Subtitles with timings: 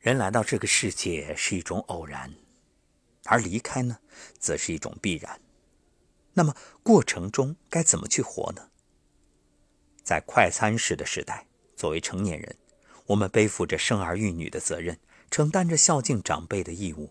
[0.00, 2.34] 人来到这个世界是一种偶然，
[3.24, 3.98] 而离开呢，
[4.38, 5.38] 则是一种必然。
[6.32, 8.70] 那么过程中该怎么去活呢？
[10.02, 12.56] 在快餐式的时代，作为成年人，
[13.04, 14.98] 我们背负着生儿育女的责任，
[15.30, 17.10] 承担着孝敬长辈的义务，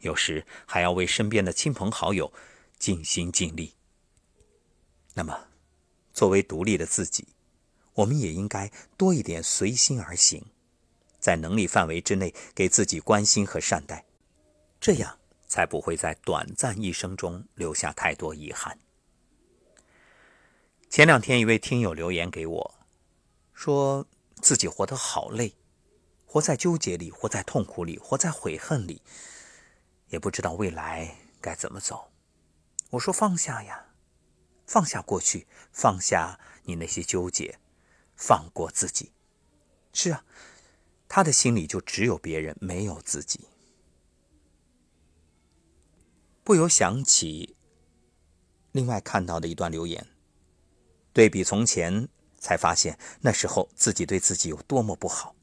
[0.00, 2.32] 有时还要为身边的亲朋好友
[2.76, 3.74] 尽心尽力。
[5.14, 5.46] 那么，
[6.12, 7.28] 作为独立的自己，
[7.94, 10.44] 我们也应该多一点随心而行。
[11.26, 14.04] 在能力范围之内，给自己关心和善待，
[14.78, 18.78] 这样才不会在短暂一生中留下太多遗憾。
[20.88, 22.74] 前两天，一位听友留言给我，
[23.52, 24.06] 说
[24.40, 25.56] 自己活得好累，
[26.24, 29.02] 活在纠结里，活在痛苦里，活在悔恨里，
[30.10, 32.12] 也不知道未来该怎么走。
[32.90, 33.86] 我说放下呀，
[34.64, 37.58] 放下过去，放下你那些纠结，
[38.14, 39.10] 放过自己。
[39.92, 40.24] 是啊。
[41.16, 43.40] 他的心里就只有别人，没有自己。
[46.44, 47.56] 不由想起
[48.72, 50.06] 另外看到的一段留言，
[51.14, 52.06] 对比从前，
[52.38, 55.34] 才发现那时候自己对自己有多么不好，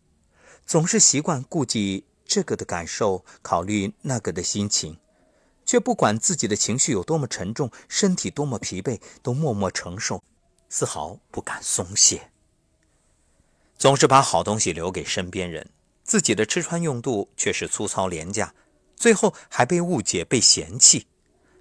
[0.63, 4.99] 总是习惯顾及这个的感受，考虑那个的心情，
[5.65, 10.23] 却不管自己的情绪有多么沉重，身体多么疲惫，都默默承受，
[10.69, 12.29] 丝毫不敢松懈。
[13.83, 15.69] 总是把好东西留给身边人，
[16.05, 18.55] 自己的吃穿用度却是粗糙廉价，
[18.95, 21.05] 最后还被误解、被嫌弃。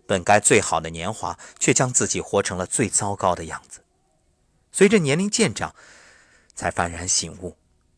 [0.06, 3.82] 本该最好的年华，却将自己活成了最糟糕的样子。
[4.70, 5.74] 随着年龄渐长，
[6.54, 7.56] 才幡然醒悟，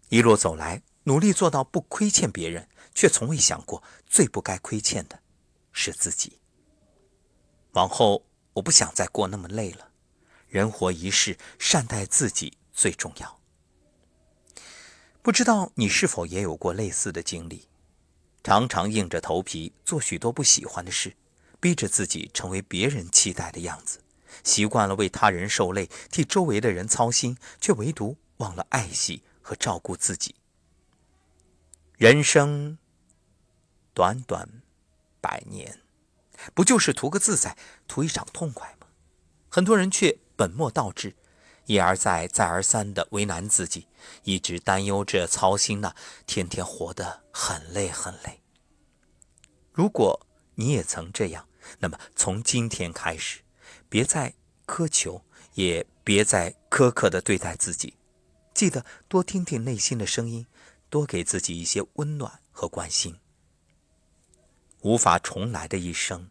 [0.08, 5.20] 一路走来，努力做到不亏欠别人，却从未想过最不该亏欠的
[5.70, 6.38] 是自己。
[7.72, 9.90] 往后，我不想再过那么累了。
[10.48, 13.43] 人活一世，善待自己最重要。
[15.24, 17.66] 不知道你是否也有过类似的经历？
[18.42, 21.16] 常常硬着头皮做许多不喜欢的事，
[21.58, 24.00] 逼着自己成为别人期待的样子，
[24.42, 30.34] 习惯了为他人受累，替周围的人操心，却唯独忘了爱惜和照顾自己。
[31.96, 32.76] 人生
[33.94, 34.46] 短短
[35.22, 35.80] 百年，
[36.52, 37.56] 不就是图个自在，
[37.88, 38.88] 图一场痛快吗？
[39.48, 41.16] 很多人却本末倒置。
[41.66, 43.86] 一而再、再而三的为难自己，
[44.22, 45.94] 一直担忧着、操心呢，
[46.26, 48.40] 天天活得很累很累。
[49.72, 51.48] 如果你也曾这样，
[51.78, 53.40] 那么从今天开始，
[53.88, 54.34] 别再
[54.66, 57.94] 苛求，也别再苛刻的对待自己，
[58.52, 60.46] 记得多听听内心的声音，
[60.90, 63.18] 多给自己一些温暖和关心。
[64.82, 66.28] 无法重来的一生，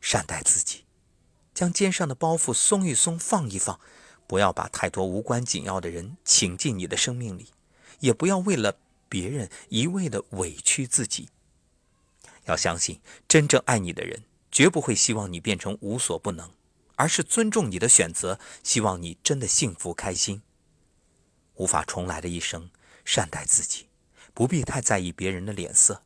[0.00, 0.86] 善待自己，
[1.52, 3.78] 将肩上的包袱松一松，放一放。
[4.26, 7.48] 不要把太多无关紧要的人请进你的生命里，
[8.00, 8.76] 也不要为了
[9.08, 11.28] 别人一味的委屈自己。
[12.46, 16.50] 要相信，真正爱你的人绝不会希望你变成无所不能，
[16.96, 20.42] 而是尊重你的选择，希望你真的幸福开心。
[21.54, 22.70] 无法重来的一生，
[23.04, 23.86] 善待自己，
[24.34, 26.02] 不必太在意别人的脸色。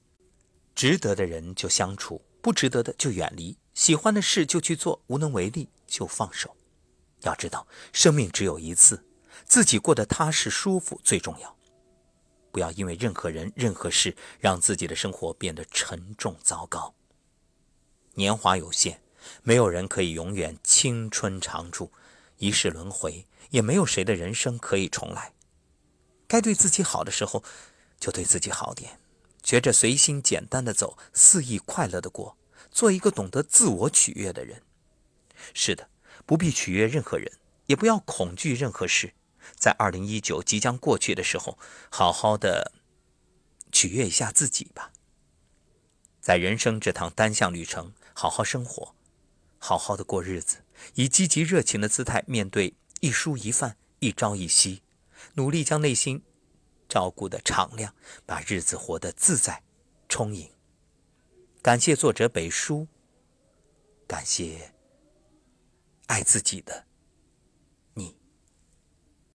[0.74, 3.56] 值得的人就相处，不值得的就远离。
[3.74, 6.54] 喜欢的事就去做，无能为力就放手。
[7.22, 9.04] 要知道，生命只有一次，
[9.44, 11.56] 自己过得踏实舒服最重要。
[12.50, 16.94] 不要因为任何人、任何事，让自己的生活变得沉重糟糕。
[18.14, 19.02] 年华有限，
[19.42, 21.92] 没有人可以永远青春常驻，
[22.38, 25.34] 一世轮回，也没有谁的人生可以重来。
[26.26, 27.44] 该对自己好的时候，
[28.00, 28.98] 就对自己好点，
[29.42, 32.36] 学着随心简单的走，肆意快乐的过，
[32.70, 34.62] 做一个懂得自我取悦的人。
[35.52, 35.88] 是的。
[36.28, 37.32] 不必取悦任何人，
[37.68, 39.14] 也不要恐惧任何事。
[39.56, 41.58] 在二零一九即将过去的时候，
[41.90, 42.70] 好好的
[43.72, 44.92] 取悦一下自己吧。
[46.20, 48.94] 在人生这趟单向旅程，好好生活，
[49.56, 50.58] 好好的过日子，
[50.96, 54.82] 以积极热情的姿态面对一蔬一饭、一朝一夕，
[55.32, 56.22] 努力将内心
[56.86, 57.94] 照顾的敞亮，
[58.26, 59.62] 把日子活得自在、
[60.10, 60.50] 充盈。
[61.62, 62.86] 感谢作者北叔，
[64.06, 64.74] 感谢。
[66.08, 66.88] 爱自己的。